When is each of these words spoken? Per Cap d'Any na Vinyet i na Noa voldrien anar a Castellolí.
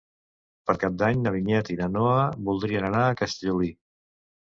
Per 0.69 0.73
Cap 0.83 0.95
d'Any 1.01 1.19
na 1.25 1.33
Vinyet 1.35 1.69
i 1.73 1.77
na 1.81 1.89
Noa 1.97 2.23
voldrien 2.47 2.87
anar 2.89 3.03
a 3.09 3.13
Castellolí. 3.21 3.71